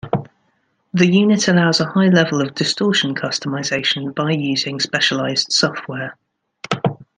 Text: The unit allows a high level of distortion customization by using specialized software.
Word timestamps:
The 0.95 1.05
unit 1.05 1.47
allows 1.47 1.79
a 1.79 1.85
high 1.85 2.07
level 2.07 2.41
of 2.41 2.55
distortion 2.55 3.13
customization 3.13 4.15
by 4.15 4.31
using 4.31 4.79
specialized 4.79 5.51
software. 5.51 6.17